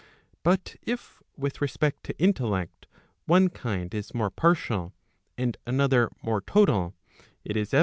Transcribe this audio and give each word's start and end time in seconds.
But 0.41 0.77
if 0.81 1.21
with 1.37 1.61
respect 1.61 2.03
to 2.05 2.17
intellect 2.17 2.87
one 3.27 3.49
kind 3.49 3.93
is 3.93 4.15
more 4.15 4.31
partial, 4.31 4.93
and 5.37 5.55
another 5.67 6.09
more 6.23 6.41
total, 6.41 6.95
it 7.45 7.55
is 7.55 7.67
evident 7.67 7.71
Proc. 7.71 7.79